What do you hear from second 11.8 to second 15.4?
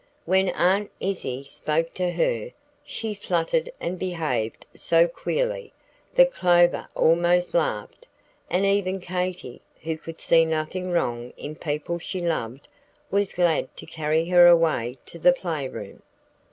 she loved, was glad to carry her away to the